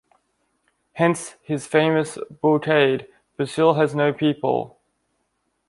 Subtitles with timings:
[0.93, 3.05] Hence, his famous boutade,
[3.37, 4.79] "Brazil has no people".